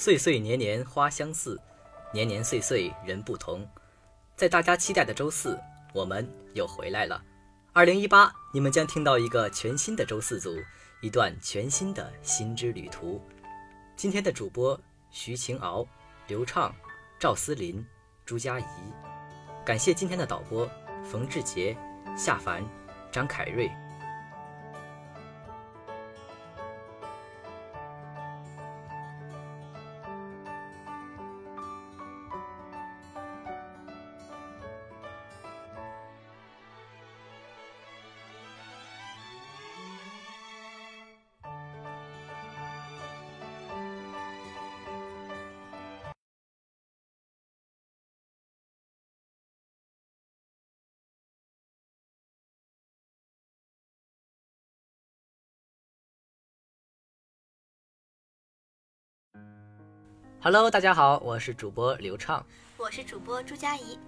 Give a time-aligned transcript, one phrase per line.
[0.00, 1.60] 岁岁年年花相似，
[2.10, 3.68] 年年岁岁人不同。
[4.34, 5.60] 在大家期待的周四，
[5.92, 7.22] 我们又回来了。
[7.74, 10.56] 二零一八，你们将听到一个全新的周四组，
[11.02, 13.20] 一段全新的心之旅途。
[13.94, 15.86] 今天的主播徐晴敖、
[16.26, 16.74] 刘畅、
[17.18, 17.86] 赵思林、
[18.24, 18.64] 朱佳怡。
[19.66, 20.66] 感谢今天的导播
[21.04, 21.76] 冯志杰、
[22.16, 22.64] 夏凡、
[23.12, 23.70] 张凯瑞。
[60.42, 62.42] Hello，大家好，我是主播刘畅，
[62.78, 63.98] 我是主播朱佳怡。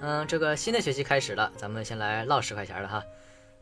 [0.00, 3.02] 嗯，这个新的学期开始了，咱们先来唠十块钱的哈。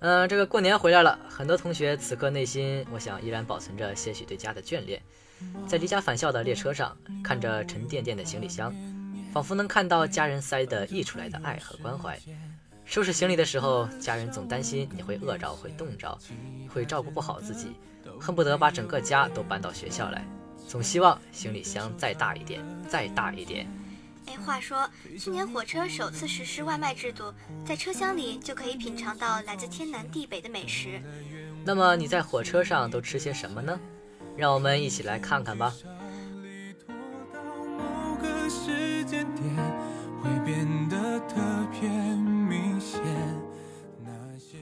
[0.00, 5.00] 嗯，这个过年回来了，很多同学此刻内心，我想依然保存着些许对家的眷恋。
[5.66, 8.74] 在离家返校的列车上，看着沉甸甸的行李箱，
[9.32, 12.20] 仿佛能看到家人塞的溢出来的爱和关怀。
[12.84, 16.18] 收拾行李的时候，家人总担心你会饿着、会冻着、
[16.68, 17.72] 会照顾不好自己，
[18.20, 20.22] 恨不得把整个家都搬到学校来。
[20.68, 23.66] 总希望行李箱再大一点，再大一点。
[24.26, 24.88] 哎，话说
[25.18, 27.32] 去年火车首次实施外卖制度，
[27.64, 31.00] 在车厢里就可以品尝到来自天南地北的美食。
[31.64, 33.80] 那么你在火车上都吃些什么呢？
[34.36, 35.72] 让我们一起来看看吧。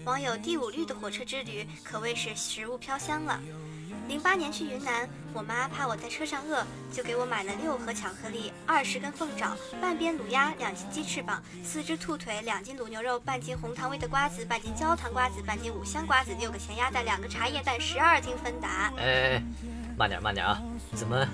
[0.04, 3.40] 网友第五律的火车之旅可谓是食物飘香了。
[4.08, 18.92] 零八年去云南，我妈怕我在车上饿，就给我买了六盒巧克力、二十根凤爪、半边卤鸭、两斤鸡翅膀、四只兔腿、两斤卤牛肉、半斤红糖味的瓜子、半斤焦糖瓜子、半斤五香瓜子、六个咸鸭蛋、两个茶叶蛋、十二斤芬达。
[18.98, 19.42] 哎，
[19.96, 20.62] 慢点慢点啊！
[20.94, 21.26] 怎么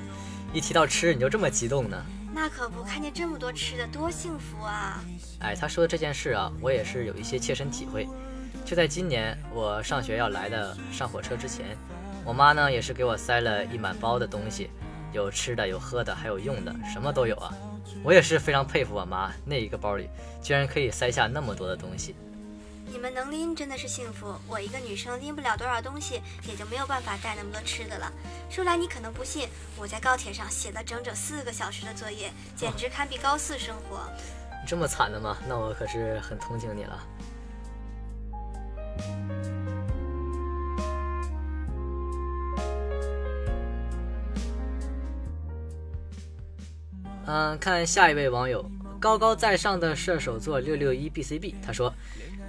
[0.52, 2.02] 一提到吃你就这么激动呢？
[2.34, 5.04] 那可不，看见这么多吃的，多幸福啊！
[5.40, 8.08] 哎，他说的这件事啊，我也是有一些切身体会。
[8.64, 11.76] 就在今年我上学要来的上火车之前。
[12.24, 14.70] 我妈呢，也是给我塞了一满包的东西，
[15.12, 17.52] 有吃的，有喝的，还有用的，什么都有啊！
[18.04, 20.08] 我也是非常佩服我妈，那一个包里
[20.40, 22.14] 居然可以塞下那么多的东西。
[22.86, 28.12] 你们能拎真的是幸福，我一个女生拎不了多少东西，也就没有办法带那么多吃的了。
[28.50, 34.00] 说来你可能不信，我在高铁上写了整整四个小时的作业，简直堪比高四生活。
[34.66, 35.36] 这么惨的吗？
[35.48, 37.02] 那我可是很同情你了。
[47.32, 48.62] 嗯，看下一位网友
[49.00, 51.91] 高高在上的射手座六六一 bcb，他说：“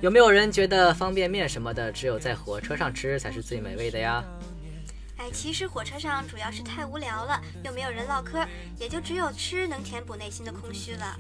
[0.04, 4.22] 有没有人觉得方便面什么的，只有在火车上吃才是最美味的呀？”
[5.16, 8.46] 哎，其实火车上主要是太无聊了，又没有人唠嗑，
[8.78, 11.18] 也就只有吃能填补内心的空虚了。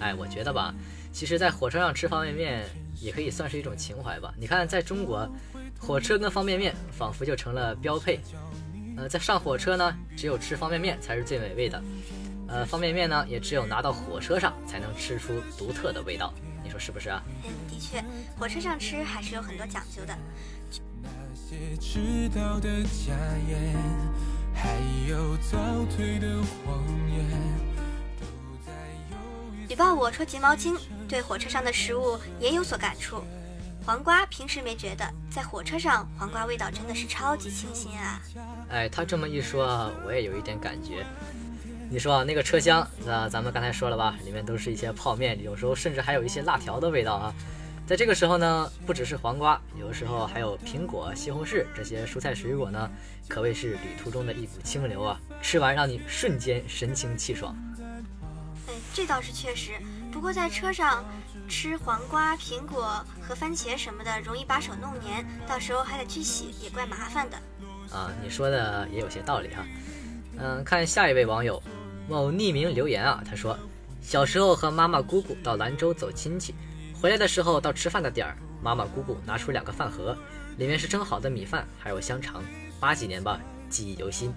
[0.00, 0.74] 哎，我觉得吧，
[1.12, 2.64] 其实，在火车上吃方便面
[3.00, 4.34] 也可以算是一种情怀吧。
[4.36, 5.30] 你看，在中国，
[5.78, 8.18] 火车跟方便面仿佛就成了标配。
[8.96, 11.80] 呃，在上火车呢，只有吃方便面才是最美味的。
[12.52, 17.22] 呃，方便面呢，也只有拿到火车上才能吃出独特的味道，你说是不是啊？
[17.44, 18.04] 嗯，的确，
[18.38, 20.14] 火车上吃还是有很多讲究的。
[29.66, 30.76] 举报我戳睫毛巾，
[31.08, 33.24] 对火车上的食物也有所感触。
[33.86, 38.20] 黄瓜平时没觉得，在火车上黄瓜味道真的是超级清新啊！
[38.68, 41.06] 哎，他这么一说，我也有一点感觉。
[41.92, 47.34] 你说啊，那个车厢，那咱们刚才说了吧，里面都是一些泡面，有时候甚至还有一些辣条的味道啊。
[47.86, 52.90] 在这个时候呢，不只是黄瓜，有的时候还有苹果、西红柿这些蔬菜水果呢，
[53.28, 55.20] 可谓是旅途中的一股清流啊。
[55.42, 57.54] 吃完让你瞬间神清气爽。
[58.68, 59.72] 哎，这倒是确实。
[60.10, 61.04] 不过在车上
[61.46, 67.36] 吃黄瓜、苹果和番茄什么的，容易把手弄黏，到时候还得去洗，也怪麻烦的。
[67.94, 69.62] 啊，你说的也有些道理哈。
[70.38, 71.62] 嗯，看下一位网友。
[72.08, 73.58] 某匿名留言啊，他说，
[74.02, 76.54] 小时候和妈妈姑姑到兰州走亲戚，
[77.00, 80.16] 回来的时候到吃饭的点儿，妈妈姑姑拿出两个饭盒，
[80.58, 82.42] 里面是蒸好的米饭，还有香肠。
[82.80, 83.40] 八几年吧，
[83.70, 84.34] 记忆犹新。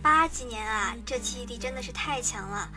[0.00, 2.70] 八几年啊，这记忆力真的是太强了。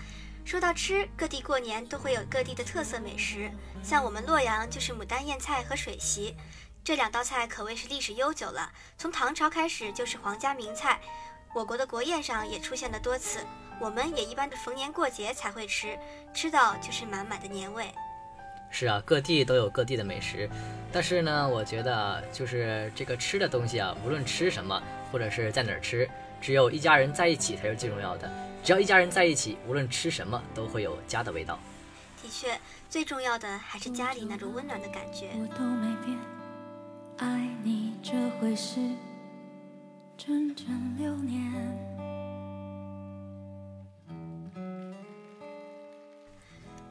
[0.44, 3.52] 说到吃，各地过年都会有各地的特色美食，
[3.84, 6.36] 像我们洛阳就是牡丹燕菜和水席，
[6.84, 11.00] 这两道菜可谓是历史悠久了，从唐朝开始就是皇家名菜。
[11.54, 13.40] 我国的国宴上也出现了多次，
[13.80, 15.98] 我们也一般的逢年过节才会吃，
[16.34, 17.92] 吃到就是满满的年味。
[18.70, 20.50] 是啊，各地都有各地的美食，
[20.94, 24.82] 但是呢，我觉得就是这个吃的东西啊，无论吃什么
[25.12, 26.10] 或者是在哪儿吃，
[26.40, 28.32] 只有一家人在一起才是最重要的。
[28.64, 31.60] 只要一家人在一起，无论吃什么都会有家的味道。
[32.24, 32.58] 的确，
[32.90, 35.32] 最重要的还是家里那种温暖的感觉。
[35.34, 36.18] 我都没变，
[37.18, 38.80] 爱你这回事，
[40.24, 40.68] 整整
[41.00, 41.52] 六年。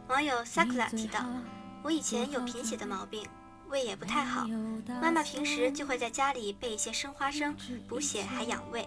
[0.09, 1.21] 网友 Sakura 提到。
[1.85, 3.25] 我以前有贫血的毛病，
[3.69, 4.49] 胃也不太好。
[5.01, 7.57] 妈妈平时就会在家里备一些生花生，
[7.89, 8.87] 补血还养胃。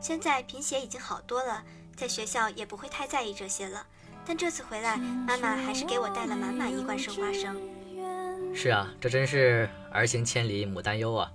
[0.00, 1.62] 现在贫血已经好多了，
[1.94, 3.86] 在学校也不会太在意这些了。
[4.26, 7.56] 但这次回来，妈妈还是给我带了满满一罐生花生。
[8.54, 11.30] 是啊，这真是儿行千里母担忧啊！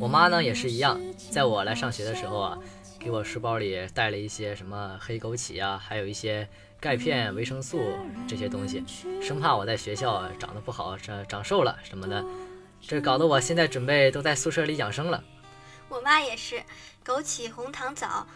[0.00, 0.98] 我妈呢也是一样，
[1.30, 2.58] 在我来上学的时候啊，
[2.98, 6.48] 给我书包里带了一些什么黑枸杞啊，还有一些。
[6.80, 7.78] 钙片、维生素
[8.26, 8.82] 这些东西，
[9.20, 12.24] 生怕我在学校长得不好，长长瘦了什么的，
[12.80, 15.22] 这搞得我现在准备都在宿舍里养生了。
[15.90, 16.62] 我妈也是，
[17.04, 18.26] 枸杞、红糖枣，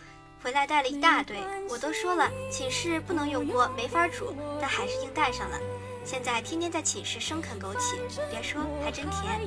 [0.42, 1.38] 回来带了一大堆。
[1.70, 5.58] 我都说了，寝室不能用锅，没法煮，但还是硬带上了。
[6.04, 7.96] 现在天天在寝室生啃枸杞，
[8.30, 9.40] 别说，还真甜。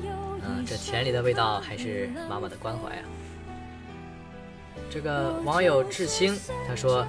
[0.66, 3.02] 这田里的味道还是妈妈的关怀啊。
[4.90, 7.06] 这个网友志清他说。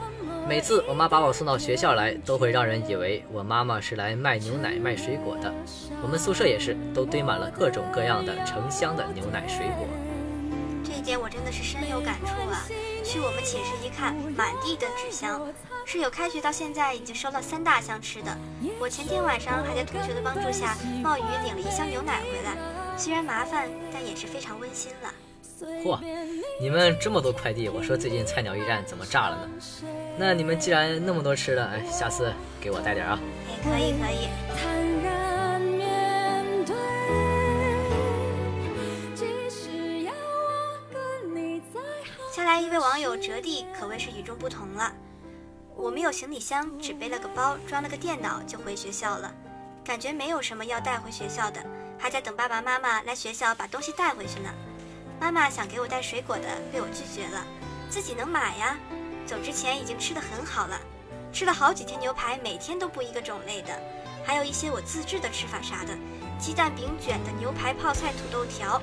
[0.48, 5.54] 每次我妈把我送到学校来，都会让人以为我妈妈是来卖牛奶、卖水果的。
[6.02, 9.86] 我们宿舍也是，都堆满了各种各样的成箱的牛奶、水果。
[10.84, 12.66] 这一点我真的是深有感触啊！
[13.04, 15.40] 去我们寝室一看，满地的纸箱。
[15.86, 18.36] 室友开学到现在已经收了三大箱吃的。
[18.80, 22.58] 我前天晚上还在同学的帮助下冒雨领了一箱牛奶回来，
[23.00, 25.10] 虽然麻烦，但也是非常温馨了。
[25.86, 25.98] 嚯，
[26.60, 29.52] 你们这么多快递，我说最近菜鸟驿站怎么炸了呢？
[30.18, 33.18] 那你们既然那么多吃的，哎，下次给我带点啊。
[33.64, 34.28] 可以可以。
[42.34, 44.94] 下来一位网友折地可谓是与众不同了。
[45.76, 49.34] 我没有行李箱，只背了个包，装了个电脑就回学校了。
[49.86, 51.62] 感觉没有什么要带回学校的，
[52.00, 54.50] 还在等爸爸妈妈来学校把东西带回去呢。
[55.20, 57.46] 妈妈想给我带水果的，被我拒绝了。
[57.90, 58.78] 自己能买呀。
[59.28, 60.80] 走之前已经吃的很好了，
[61.32, 63.80] 吃了好几天牛排，每天都不一个种类的，
[64.26, 65.96] 还有一些我自制的吃法啥的，
[66.40, 68.82] 鸡蛋饼卷的牛排泡菜土豆条，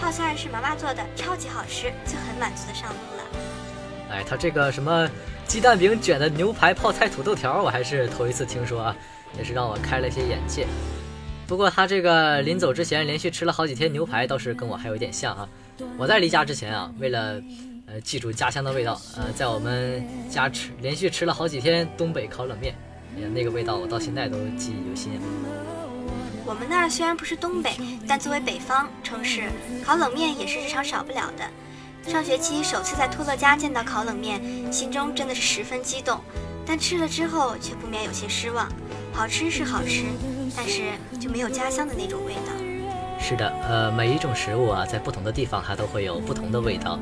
[0.00, 3.24] 泡菜是妈妈做的，超级好吃，就很满足的上路了。
[4.10, 5.10] 哎，他这个什么
[5.48, 8.96] 鸡蛋饼卷的牛排泡菜土豆条，我还是头一次听说啊，
[9.36, 10.64] 也是让我开了些眼界。
[11.48, 15.48] 不过他这个临走之前连续吃了好几天牛排，倒是跟我还有一点像啊。
[15.96, 17.40] 我在离家之前啊，为了
[17.86, 22.74] 呃记住家乡的味道，呃，在我们家吃连续吃了好几天东北烤冷面，
[23.16, 25.18] 哎呀，那个味道我到现在都记忆犹新。
[26.44, 27.72] 我们那儿虽然不是东北，
[28.06, 29.44] 但作为北方城市，
[29.82, 32.10] 烤冷面也是日常少不了的。
[32.10, 36.20] 上学期首次在托乐家见到烤冷面，心中真的是十分激动，
[36.66, 38.70] 但吃了之后却不免有些失望。
[39.14, 40.04] 好吃是好吃，
[40.58, 40.82] 但是
[41.20, 42.52] 就没有家乡的那种味道。
[43.20, 46.98] 是的，呃，每一种食物啊，在不同的地方它都会有不同的味道，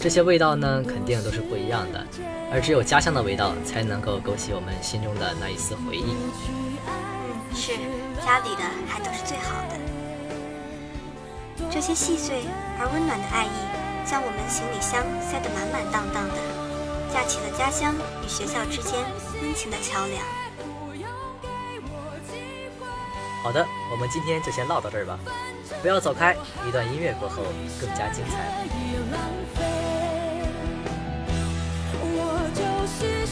[0.00, 2.06] 这些味道呢，肯定都是不一样的，
[2.52, 6.14] 而只有家乡的味道才能够勾起我们心中的那一丝回忆。
[6.86, 7.72] 嗯，是，
[8.24, 9.74] 家里的还都是最好的。
[11.68, 12.42] 这些细碎
[12.78, 16.34] 而温暖的爱意，将我们行李箱塞得满满当当的，
[17.12, 17.92] 架起了家乡
[18.24, 19.02] 与学校之间
[19.42, 20.39] 温情的桥梁。
[23.42, 25.18] 好的，我们今天就先唠到这儿吧，
[25.80, 26.36] 不要走开，
[26.68, 27.42] 一段音乐过后
[27.80, 28.66] 更加精彩。
[32.02, 33.26] 我就是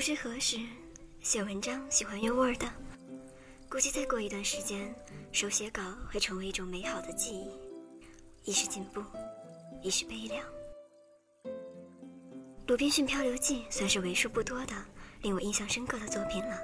[0.00, 0.56] 不知何时，
[1.20, 2.62] 写文章喜欢用 Word，
[3.68, 4.94] 估计再过一段时间，
[5.30, 9.04] 手写稿会成为一种美好的记忆，一是进步，
[9.82, 10.42] 一是悲凉。
[12.66, 14.72] 《鲁滨逊漂流记》算是为数不多的
[15.20, 16.58] 令我印象深刻的作品了。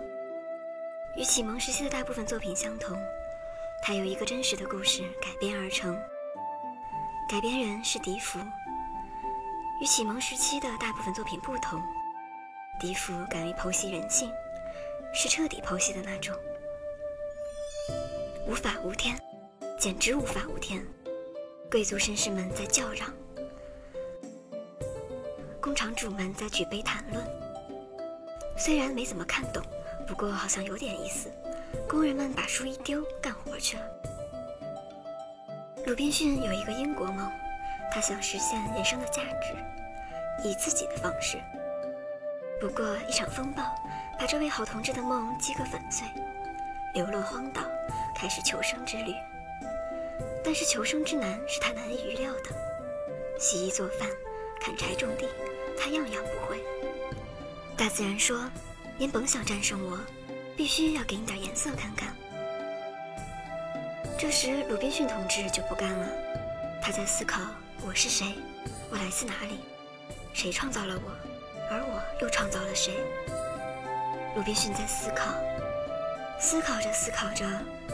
[1.19, 2.97] 与启蒙时期的大部分作品相同，
[3.83, 5.95] 它由一个真实的故事改编而成。
[7.28, 8.38] 改编人是笛福。
[9.83, 11.83] 与启蒙时期的大部分作品不同，
[12.78, 14.30] 笛福敢于剖析人性，
[15.14, 16.37] 是彻底剖析的那种。
[18.47, 19.18] 无法无天，
[19.78, 20.85] 简直无法无天。
[21.71, 23.12] 贵族绅士们在叫嚷，
[25.61, 27.25] 工厂主们在举杯谈论。
[28.59, 29.62] 虽然没怎么看懂，
[30.06, 31.30] 不过好像有点意思。
[31.88, 33.83] 工人们把书一丢，干活去了。
[35.87, 37.30] 鲁滨逊有一个英国梦，
[37.90, 41.38] 他想实现人生的价值，以自己的方式。
[42.61, 43.63] 不过一场风暴
[44.19, 46.07] 把这位好同志的梦击个粉碎，
[46.95, 47.61] 流落荒岛，
[48.15, 49.15] 开始求生之旅。
[50.43, 54.09] 但是求生之难是他难以预料的，洗衣做饭、
[54.61, 55.29] 砍柴种地，
[55.79, 56.63] 他样样不会。
[57.77, 58.51] 大自然说
[58.97, 59.99] ：“您甭想战胜我，
[60.57, 62.15] 必须要给你点颜色看看。”
[64.19, 66.09] 这时，鲁滨逊同志就不干了，
[66.81, 67.43] 他在思考：
[67.83, 68.35] 我是谁？
[68.91, 69.61] 我来自哪里？
[70.33, 71.25] 谁创造了我？
[71.71, 72.95] 而我又创造了谁？
[74.35, 75.35] 鲁滨逊在思考，
[76.39, 77.45] 思考着思考着，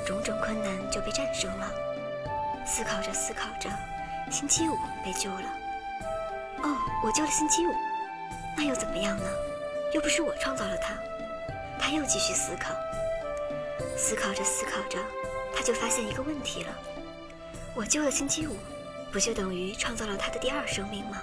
[0.05, 1.71] 种种困难就被战胜了。
[2.67, 3.71] 思考着思考着，
[4.31, 5.45] 星期五被救了。
[6.63, 7.73] 哦，我救了星期五，
[8.57, 9.25] 那又怎么样呢？
[9.93, 10.95] 又不是我创造了他。
[11.79, 12.75] 他又继续思考，
[13.97, 14.99] 思考着思考着。
[15.55, 16.73] 他就发现一个问题了：
[17.75, 18.57] 我救了星期五，
[19.13, 21.23] 不就等于创造了他的第二生命吗？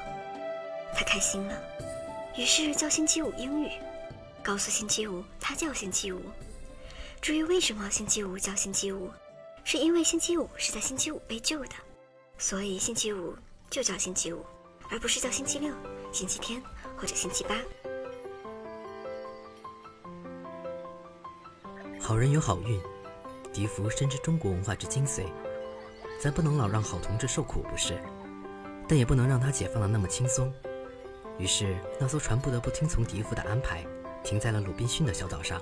[0.94, 1.56] 他开心了，
[2.38, 3.70] 于是叫星期五英语，
[4.42, 6.22] 告诉星期五他叫星期五。
[7.22, 9.10] 至于为什么星期五叫星期五，
[9.64, 11.74] 是因为星期五是在星期五被救的，
[12.38, 13.36] 所以星期五
[13.70, 14.46] 就叫星期五，
[14.90, 15.74] 而不是叫星期六、
[16.14, 16.62] 星期天
[16.96, 17.56] 或者星期八。
[22.00, 22.82] 好人有好运。
[23.52, 25.26] 笛福深知中国文化之精髓，
[26.22, 28.00] 咱不能老让好同志受苦不是，
[28.88, 30.54] 但也不能让他解放的那么轻松。
[31.40, 33.84] 于是那艘船不得不听从笛福的安排，
[34.24, 35.60] 停在了鲁滨逊的小岛上。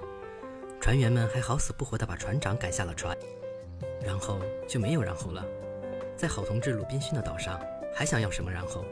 [0.82, 3.16] 船员们还好死不活地把船长赶下了船，
[4.04, 5.46] 然后就没有然后了。
[6.16, 7.60] 在好同志鲁滨逊的岛上，
[7.96, 8.84] 还想要什么然后？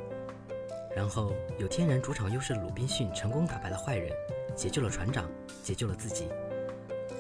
[0.96, 4.12] 然后有天然主场优势的鲁滨逊成功打败了坏人，
[4.56, 5.30] 解救了船长，
[5.62, 6.30] 解救了自己。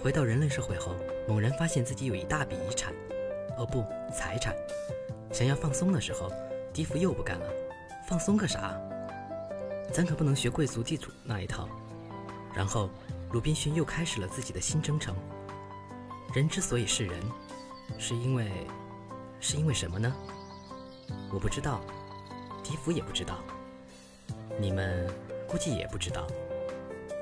[0.02, 0.96] 回到人类社会后。
[1.28, 2.94] 猛然发现自己有一大笔遗产，
[3.58, 4.56] 哦不，财产。
[5.32, 6.32] 想要放松的时候，
[6.72, 7.48] 笛福又不干了。
[8.08, 8.80] 放松个啥？
[9.96, 11.70] 咱可不能学贵族地主那一套。
[12.54, 12.90] 然后，
[13.32, 15.16] 鲁滨逊又开始了自己的新征程。
[16.34, 17.18] 人之所以是人，
[17.98, 18.52] 是因为，
[19.40, 20.14] 是因为什么呢？
[21.32, 21.80] 我不知道，
[22.62, 23.38] 笛福也不知道，
[24.60, 25.10] 你们
[25.48, 26.28] 估计也不知道。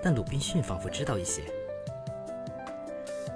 [0.04, 1.44] 但鲁滨逊仿佛知道一些。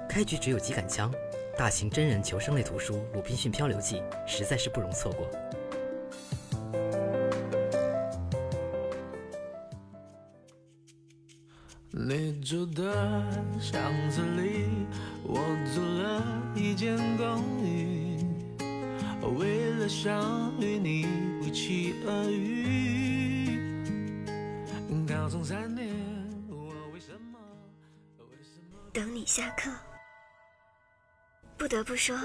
[0.08, 1.14] 开局只有几杆枪，
[1.56, 5.28] 大型真人求生类图书《鲁滨逊漂流记》实在是不容错过。
[12.48, 13.22] 住的
[13.60, 13.78] 巷
[14.08, 14.64] 子里，
[15.22, 15.38] 我
[15.74, 16.24] 租了
[16.56, 18.24] 一间公寓，
[19.38, 21.06] 为了想与你
[21.42, 23.58] 不期而遇。
[25.06, 25.94] 高中三年，
[26.48, 27.38] 我为什么？
[28.18, 29.70] 为什么等你下课。
[31.58, 32.16] 不得不说，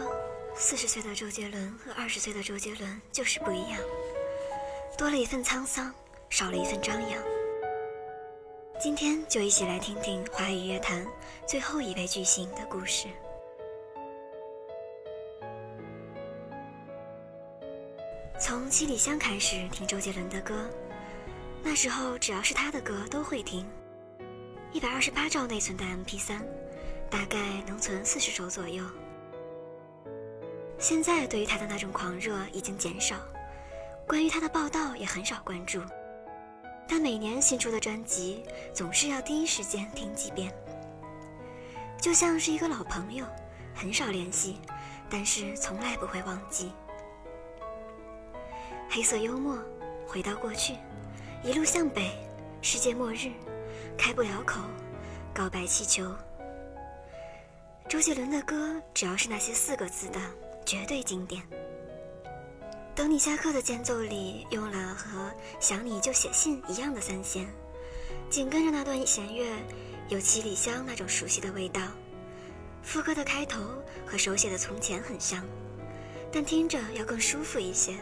[0.55, 3.77] 四十岁的周杰伦和二十岁的周杰伦就是不一样，
[4.97, 5.93] 多了一份沧桑，
[6.29, 7.32] 少了一份张扬。
[8.83, 11.07] 今天就一起来听听华语乐坛
[11.47, 13.07] 最后一位巨星的故事。
[18.37, 20.69] 从七里香开始听周杰伦的歌，
[21.63, 23.65] 那时候只要是他的歌都会听。
[24.73, 26.41] 一百二十八兆内存的 MP3，
[27.09, 28.83] 大概能存四十首左右。
[30.77, 33.15] 现在对于他的那种狂热已经减少，
[34.05, 35.79] 关于他的报道也很少关注。
[36.87, 40.53] 但每年新出的专辑总是要第一时间听几遍，
[41.99, 43.25] 就像是一个老朋友，
[43.73, 44.59] 很少联系，
[45.09, 46.71] 但是从来不会忘记。
[48.89, 49.57] 黑色幽默，
[50.07, 50.75] 回到过去，
[51.43, 52.11] 一路向北，
[52.61, 53.31] 世界末日，
[53.97, 54.59] 开不了口，
[55.33, 56.13] 告白气球。
[57.89, 60.19] 周杰伦的歌，只要是那些四个字的。
[60.65, 61.43] 绝对经典。
[62.95, 67.47] 等你下课的间奏里用了和想你就写信一样的三弦，
[68.29, 69.47] 紧跟着那段弦乐
[70.09, 71.81] 有七里香那种熟悉的味道。
[72.83, 73.61] 副歌的开头
[74.05, 75.43] 和手写的从前很像，
[76.31, 77.95] 但听着要更舒服一些。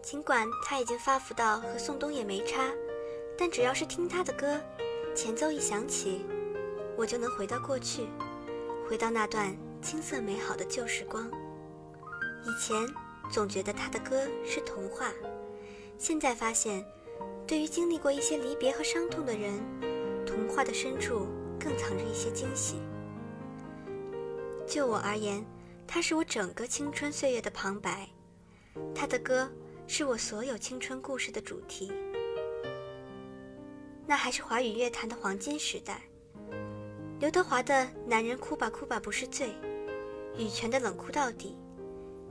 [0.00, 2.70] 尽管他已经发福到和宋冬野没差，
[3.36, 4.60] 但只要是听他的歌。
[5.14, 6.24] 前奏一响起，
[6.96, 8.06] 我就能回到过去，
[8.88, 11.30] 回到那段青涩美好的旧时光。
[12.42, 12.74] 以前
[13.30, 15.12] 总觉得他的歌是童话，
[15.98, 16.82] 现在发现，
[17.46, 19.60] 对于经历过一些离别和伤痛的人，
[20.24, 21.26] 童话的深处
[21.60, 22.80] 更藏着一些惊喜。
[24.66, 25.44] 就我而言，
[25.86, 28.08] 他是我整个青春岁月的旁白，
[28.94, 29.50] 他的歌
[29.86, 31.92] 是我所有青春故事的主题。
[34.06, 36.07] 那还是华语乐坛的黄金时代。
[37.20, 37.74] 刘德华的
[38.06, 39.48] 《男人哭吧哭吧不是罪》，
[40.40, 41.56] 羽泉的《冷酷到底》，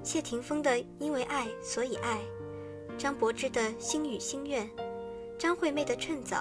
[0.07, 2.21] 谢霆锋的《因为爱所以爱》，
[2.97, 4.65] 张柏芝的《星语心愿》，
[5.37, 6.37] 张惠妹的《趁早》，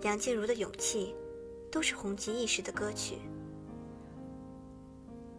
[0.00, 1.14] 梁静茹的《勇气》，
[1.70, 3.18] 都是红极一时的歌曲。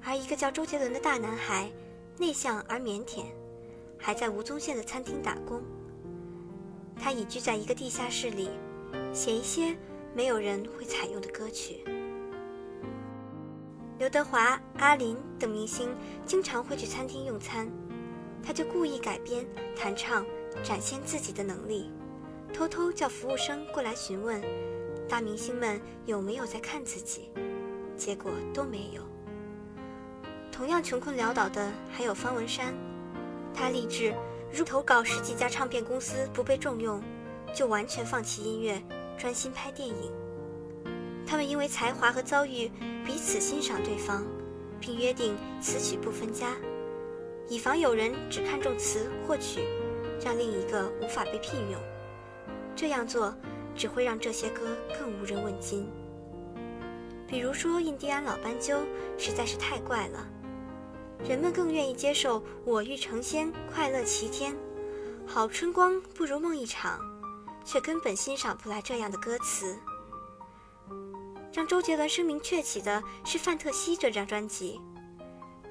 [0.04, 1.72] 而一个叫周杰伦的大男孩，
[2.20, 3.24] 内向而腼腆，
[3.98, 5.60] 还在吴宗宪的餐厅打工。
[7.00, 8.52] 他隐居在一个地下室里。
[9.12, 9.76] 写一些
[10.16, 11.84] 没有人会采用的歌曲。
[14.04, 15.96] 刘德华、阿林等明星
[16.26, 17.72] 经常会去餐厅用餐，
[18.46, 20.26] 他就故意改编、弹唱，
[20.62, 21.90] 展现自己的能力，
[22.54, 24.44] 偷偷叫服务生过来询问
[25.08, 27.32] 大明星们有没有在看自己，
[27.96, 29.02] 结果都没有。
[30.52, 32.74] 同样穷困潦倒的还有方文山，
[33.54, 34.14] 他立志
[34.52, 37.02] 如投稿十几家唱片公司不被重用，
[37.56, 38.84] 就完全放弃音乐。
[39.18, 40.12] 专心拍电影，
[41.26, 42.70] 他们因为才华和遭遇
[43.06, 44.24] 彼此欣赏对方，
[44.80, 46.56] 并约定词曲不分家，
[47.50, 49.62] 以防有人只看重词或曲，
[50.24, 51.80] 让另一个无法被聘用。
[52.76, 53.36] 这样做
[53.76, 55.88] 只会让这些歌更无人问津。
[57.28, 58.84] 比如说，印第安老斑鸠
[59.18, 60.28] 实在是太怪了，
[61.28, 64.56] 人们更愿意接受“我欲成仙，快乐齐天，
[65.26, 67.00] 好春光不如梦一场”。
[67.66, 69.74] 却根本欣赏不来这样的歌词。
[71.54, 74.82] 让周杰伦声名鹊起的是《范特西》这张专辑，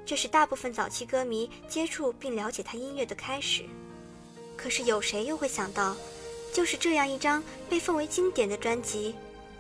[0.07, 3.65] 这是大部分早期歌迷接触并了解他音乐的开始。
[4.57, 5.97] 可是有谁又会想到，
[6.55, 9.17] 就是这样一张被奉为经典的专辑，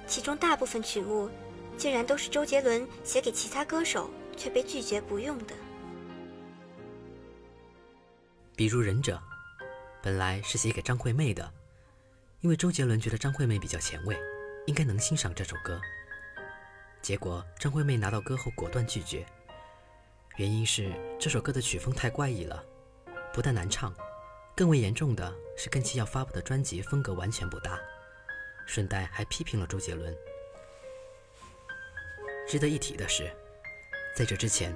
[0.06, 1.28] 其中大部分曲目
[1.76, 5.54] 竟然都是周杰伦写给其他歌手却被拒绝不用的。
[8.54, 9.16] 比如《忍者》，
[10.00, 11.52] 本来是写给张惠妹的。
[12.42, 14.16] 因为周杰伦觉得张惠妹比较前卫，
[14.66, 15.80] 应该能欣赏这首歌。
[17.02, 19.26] 结果张惠妹拿到歌后果断拒绝，
[20.36, 22.64] 原因是这首歌的曲风太怪异了，
[23.34, 23.92] 不但难唱，
[24.56, 27.76] 更为严重的是跟其要发布的专辑风格完全不搭。
[28.64, 30.16] 顺带还批评了周杰伦。
[32.46, 33.30] 值得一提的是，
[34.16, 34.72] 在这之前，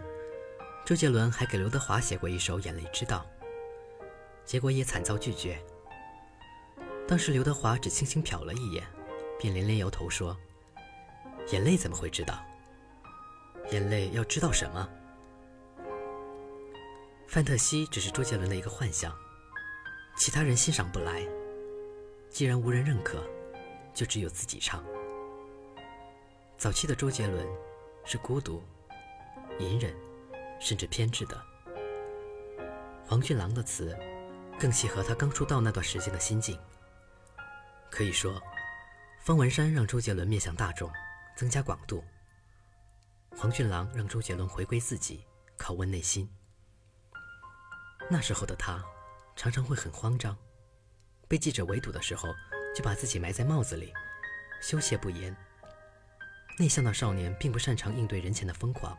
[0.84, 3.24] 周杰伦还给刘德华写过一首《眼泪知道》，
[4.44, 5.56] 结果也惨遭拒绝。
[7.06, 8.84] 当时刘德华只轻轻瞟了一眼，
[9.38, 10.36] 便连连摇头说
[11.52, 12.44] ：“眼泪怎么会知道？
[13.70, 14.88] 眼泪要知道什么？
[17.28, 19.12] 范特西只是周杰伦的一个幻想，
[20.16, 21.26] 其他人欣赏不来。
[22.30, 23.24] 既然无人认可，
[23.94, 24.84] 就只有自己唱。
[26.58, 27.46] 早期的周杰伦
[28.04, 28.62] 是孤独、
[29.58, 29.94] 隐忍，
[30.60, 31.40] 甚至偏执的。
[33.04, 33.96] 黄俊郎的词
[34.58, 36.58] 更契合他刚出道那段时间的心境。”
[37.90, 38.40] 可以说，
[39.20, 40.90] 方文山让周杰伦面向大众，
[41.36, 42.02] 增加广度；
[43.36, 45.24] 黄俊郎让周杰伦回归自己，
[45.58, 46.28] 拷问内心。
[48.10, 48.82] 那时候的他，
[49.36, 50.36] 常常会很慌张，
[51.28, 52.34] 被记者围堵的时候，
[52.74, 53.92] 就把自己埋在帽子里，
[54.62, 55.36] 羞怯不言。
[56.58, 58.96] 内向的少年并不擅长应对人前的疯狂，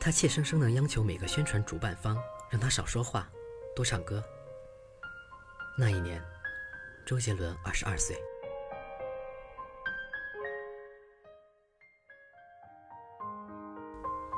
[0.00, 2.18] 他怯生生地央求每个宣传主办方
[2.50, 3.30] 让他少说话，
[3.76, 4.24] 多唱歌。
[5.76, 6.20] 那一年。
[7.04, 8.16] 周杰伦二十二岁。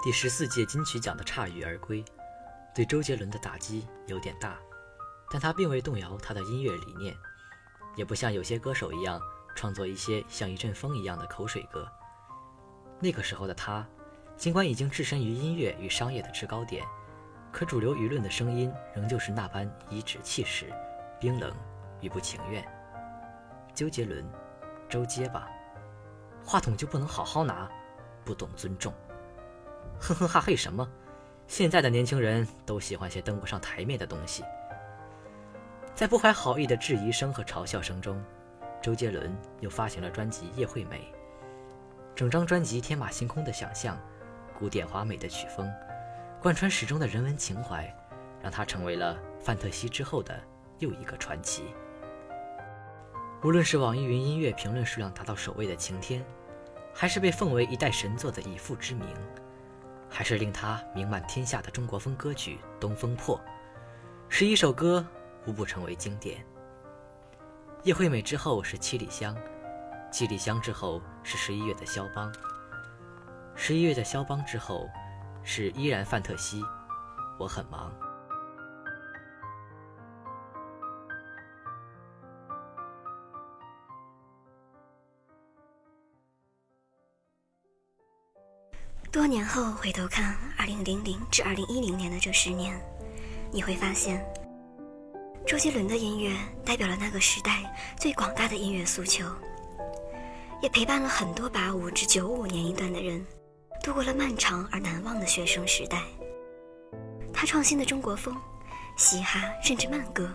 [0.05, 2.05] 第十四届金曲奖的铩羽而归，
[2.75, 4.59] 对周杰伦的打击有点大，
[5.31, 7.17] 但他并未动摇他的音乐理念，
[7.97, 9.19] 也不像有些歌手一样
[9.57, 11.90] 创作一些像一阵风一样的口水歌。
[13.01, 13.83] 那个时候的他，
[14.37, 16.85] 尽管已经置身于音乐与商业的制高点，
[17.51, 20.71] 可主流舆论的声音仍旧是那般颐指气使、
[21.19, 21.51] 冰冷。
[22.03, 22.62] 与不情愿，
[23.75, 24.23] 周杰伦，
[24.87, 25.49] 周结巴，
[26.45, 27.67] 话筒就不能好好拿，
[28.23, 28.93] 不懂尊重，
[30.00, 30.88] 哼哼哈嘿什么？
[31.46, 34.42] 现在的年轻人都喜欢些登不上台面的东西。
[35.94, 38.22] 在不怀好意的质疑声和嘲笑声中，
[38.83, 40.98] 周杰伦又发行了专辑《叶惠美》，
[42.14, 43.98] 整张专辑天马行空的想象，
[44.59, 45.70] 古典华美的曲风，
[46.42, 47.94] 贯穿始终的人文情怀，
[48.42, 50.38] 让他成为了范特西之后的
[50.80, 51.64] 又一个传奇。
[53.42, 56.20] 无论是网易云音乐评论数量达到首位的《晴天》，
[56.94, 59.07] 还是被奉为一代神作的《以父之名》，
[60.16, 63.37] 还是令他名满天下的中国风歌曲《东风破》，
[64.29, 65.05] 十一首歌
[65.44, 66.46] 无不成为经典。
[67.83, 69.37] 叶惠美之后是七里香，
[70.12, 72.33] 七里香之后是十一月的肖邦，
[73.57, 74.88] 十一月的肖邦之后
[75.42, 76.62] 是依然范特西。
[77.37, 77.92] 我很忙。
[89.14, 90.83] 多年后回头看2000
[91.31, 92.77] 至2010年的这十年，
[93.53, 94.20] 你会发现，
[95.46, 97.62] 周杰伦的音乐代表了那个时代
[97.96, 99.24] 最广大的音乐诉求，
[100.61, 103.24] 也陪伴了很多85至95年一段的人，
[103.85, 106.03] 度过了漫长而难忘的学生时代。
[107.33, 108.37] 他创新的中国风、
[108.96, 110.29] 嘻哈甚至慢歌，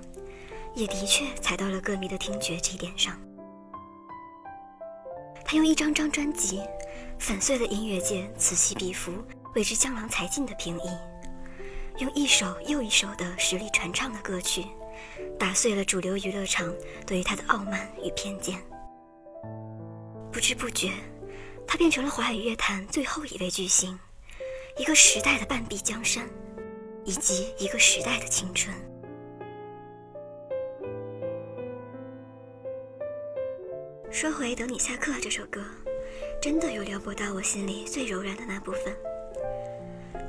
[0.74, 3.20] 也的确踩到了歌迷的听觉这一点上。
[5.44, 6.62] 他用一张张专辑。
[7.20, 9.12] 粉碎了音乐界此起彼伏、
[9.54, 10.90] 为之江郎才尽的评议，
[12.00, 14.66] 用一首又一首的实力传唱的歌曲，
[15.38, 16.74] 打碎了主流娱乐场
[17.06, 18.60] 对于他的傲慢与偏见。
[20.32, 20.92] 不知不觉，
[21.68, 24.00] 他变成了华语乐坛最后一位巨星，
[24.78, 26.28] 一个时代的半壁江山，
[27.04, 28.74] 以及一个时代的青春。
[34.10, 35.62] 说回《等你下课》这首歌。
[36.42, 38.96] 真的有撩拨到我心里最柔软的那部分。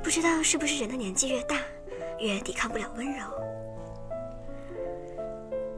[0.03, 1.57] 不知道是不是人的年纪越大，
[2.19, 3.23] 越抵抗不了温柔。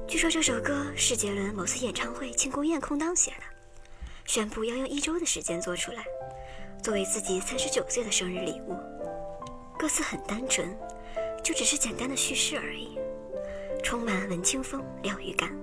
[0.08, 3.44] 据说这首歌是杰伦某次演唱会庆功宴空档写的，
[4.26, 6.04] 宣布要用一周的时间做出来，
[6.82, 8.76] 作为自己三十九岁的生日礼物。
[9.78, 10.76] 歌词很单纯，
[11.44, 12.98] 就只是简单的叙事而已，
[13.84, 15.56] 充满文青风疗愈感，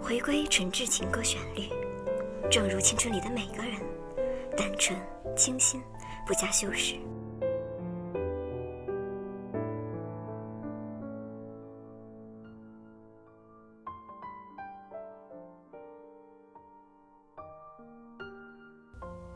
[0.00, 1.68] 回归纯质情歌旋律。
[2.50, 3.74] 正如青春里的每个人，
[4.56, 4.98] 单纯、
[5.36, 5.82] 清新，
[6.26, 6.96] 不加修饰。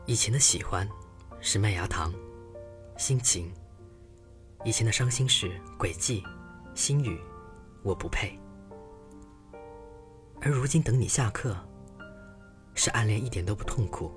[0.05, 0.87] 以前的喜欢
[1.39, 2.11] 是麦芽糖，
[2.97, 3.45] 心情；
[4.65, 6.23] 以前的伤心是轨迹，
[6.73, 7.21] 心语，
[7.83, 8.37] 我不配。
[10.41, 11.55] 而如今等你下课。
[12.75, 14.11] 是暗恋一点都不痛苦，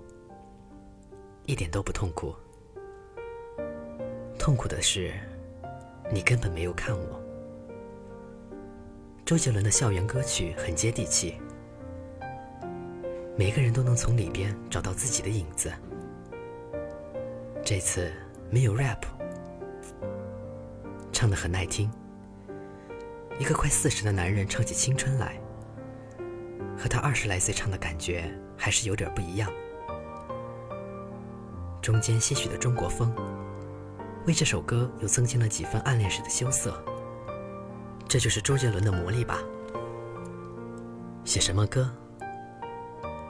[1.45, 2.35] 一点都不痛苦。
[4.39, 5.13] 痛苦的是，
[6.13, 7.21] 你根本没有看我。
[9.25, 11.35] 周杰伦的校园歌曲很接地气，
[13.37, 15.73] 每个人都能从里边找到自己的影子。
[17.65, 18.13] 这次
[18.51, 19.03] 没有 rap，
[21.13, 21.91] 唱得很耐听。
[23.39, 25.39] 一个快四十的男人唱起青春来，
[26.79, 28.33] 和他二十来岁唱的感觉。
[28.67, 29.49] 还是有点不一样，
[31.81, 33.15] 中间些许的中国风，
[34.27, 36.77] 为这首歌又增添了几分暗恋时的羞涩。
[38.09, 39.39] 这就是周杰伦的魔力吧。
[41.25, 41.89] 写什么歌，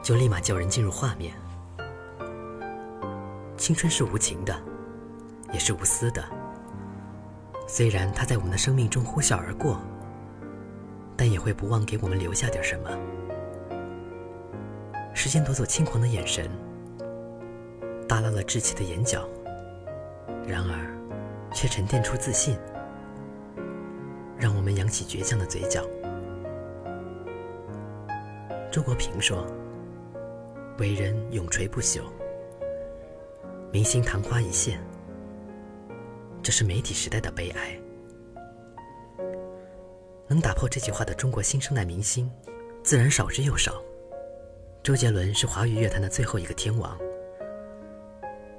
[0.03, 1.35] 就立马叫人进入画面。
[3.59, 4.59] 青春是无情的，
[5.53, 6.25] 也是无私的。
[7.69, 9.79] 虽然它在我们的生命中呼啸而过，
[11.15, 12.89] 但也会不忘给我们留下点什么。
[15.17, 16.47] 时间夺走轻狂的眼神，
[18.07, 19.27] 耷拉了稚气的眼角，
[20.47, 20.95] 然而，
[21.55, 22.55] 却沉淀出自信，
[24.39, 25.83] 让我们扬起倔强的嘴角。
[28.71, 29.47] 周国平说
[30.79, 32.03] ：“伟人永垂不朽，
[33.73, 34.79] 明星昙花一现。”
[36.43, 37.81] 这是媒体时代的悲哀。
[40.29, 42.31] 能打破这句话的中国新生代明星，
[42.83, 43.83] 自然少之又少。
[44.87, 46.97] 周杰伦是华语乐坛的最后一个天王，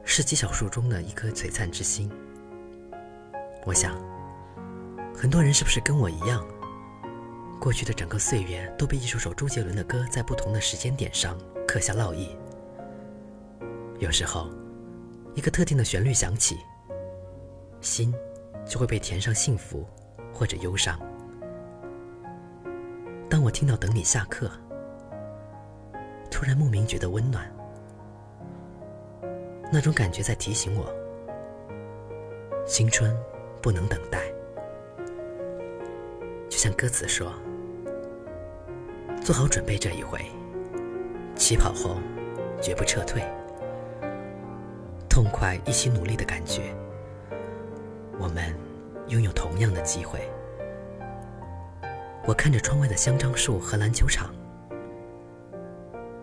[0.03, 2.11] 是极少数中的一颗璀璨之星。
[3.65, 3.95] 我想，
[5.15, 6.45] 很多人是不是跟我一样，
[7.61, 12.37] 过去的整个岁月都被一首首周杰伦的歌在不同的时间点上刻下烙印？
[13.99, 14.49] 有时候，
[15.33, 16.57] 一个特定的旋律响起，
[17.79, 18.13] 心
[18.67, 19.87] 就会被填上幸福
[20.33, 20.99] 或者忧伤。
[23.29, 24.47] 当我听到《等你下课》。
[26.29, 27.51] 突然莫名觉得温暖，
[29.71, 30.85] 那种感觉在提醒我，
[32.65, 33.15] 青春
[33.61, 34.21] 不能等待。
[36.49, 37.33] 就像歌词说
[39.21, 40.19] ：“做好准备这一回，
[41.35, 41.97] 起跑后
[42.61, 43.21] 绝不撤退，
[45.09, 46.73] 痛快一起努力的感觉，
[48.19, 48.55] 我们
[49.07, 50.19] 拥有同样的机会。”
[52.25, 54.33] 我看着窗外的香樟树和篮球场。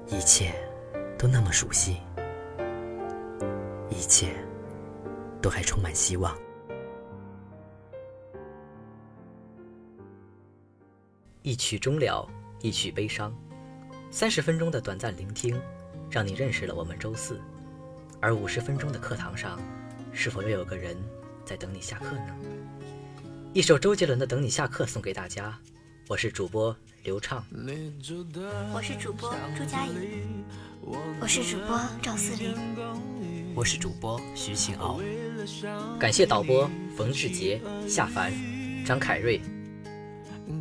[0.07, 0.55] 一切
[1.19, 1.97] 都那么熟悉，
[3.89, 4.37] 一切
[5.41, 6.37] 都还充满希望。
[11.43, 12.29] 一曲终了，
[12.61, 13.35] 一曲悲伤，
[14.11, 15.61] 三十分钟的短暂聆听，
[16.11, 17.41] 让你认识了我们周四。
[18.21, 19.59] 而五十分钟的课堂上，
[20.13, 20.97] 是否又有个人
[21.45, 22.35] 在等你下课呢？
[23.53, 25.59] 一首周杰伦的《等你下课》送给大家，
[26.07, 27.43] 我是主播刘畅，
[28.75, 29.91] 我是主播朱佳怡，
[31.19, 32.55] 我是主播赵思林，
[33.55, 35.01] 我是主播徐晴敖。
[35.99, 38.31] 感谢导播冯志杰、夏凡、
[38.85, 39.41] 张凯瑞。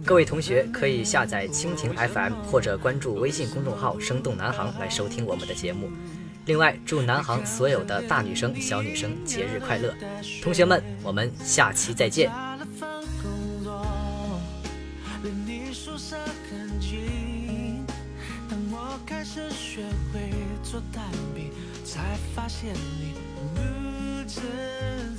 [0.06, 5.90] 各位同学可以下载蜻蜓 FM 或者关注微信公众号“生动南航”来收听我们的节目。
[6.46, 9.94] 另外，祝南航所有的大女生、小女生节日快乐！
[10.42, 12.32] 同学们，我们下期再见。
[19.24, 20.30] 始学会
[20.62, 21.50] 做蛋饼，
[21.86, 23.14] 才发现你
[23.56, 23.62] 不
[24.28, 24.42] 知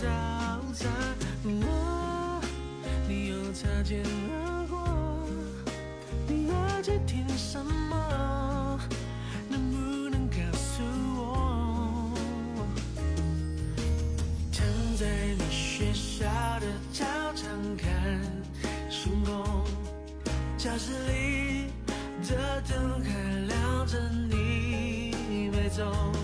[0.04, 0.92] 道餐
[1.42, 2.42] 我，
[3.08, 5.26] 你又擦肩而过。
[6.28, 8.78] 你那几天什么？
[9.48, 10.82] 能不能告诉
[11.16, 12.12] 我？
[14.52, 14.66] 躺
[14.98, 15.06] 在
[15.38, 16.26] 你学校
[16.60, 18.20] 的操场看
[18.90, 19.64] 星空，
[20.58, 21.70] 教室里
[22.28, 23.23] 的灯还。
[25.76, 26.23] 你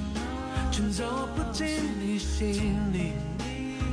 [0.71, 1.67] 却走不进
[1.99, 3.11] 你心里，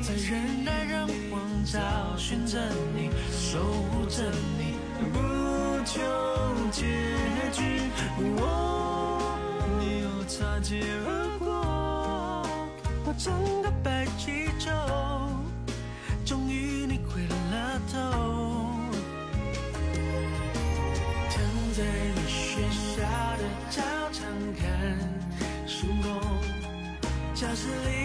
[0.00, 1.80] 在人来人往找
[2.16, 2.56] 寻着
[2.94, 4.22] 你，守护着
[4.56, 4.78] 你，
[5.12, 5.18] 不
[5.84, 6.00] 求
[6.70, 6.86] 结
[7.52, 7.80] 局。
[9.80, 11.08] 你又擦肩而
[11.40, 12.46] 过，
[13.04, 14.70] 我整个白气球，
[27.68, 27.97] 教